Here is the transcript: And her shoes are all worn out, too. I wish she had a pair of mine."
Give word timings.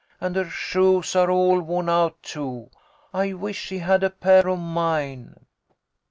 And 0.19 0.35
her 0.35 0.49
shoes 0.49 1.15
are 1.15 1.29
all 1.29 1.61
worn 1.61 1.87
out, 1.87 2.23
too. 2.23 2.71
I 3.13 3.33
wish 3.33 3.59
she 3.59 3.77
had 3.77 4.03
a 4.03 4.09
pair 4.09 4.47
of 4.47 4.57
mine." 4.57 5.45